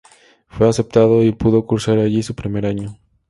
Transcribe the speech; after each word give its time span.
Fue 0.47 0.67
aceptado 0.67 1.21
y 1.21 1.31
pudo 1.31 1.67
cursar 1.67 1.99
allí 1.99 2.23
su 2.23 2.33
primer 2.33 2.65
año. 2.65 2.97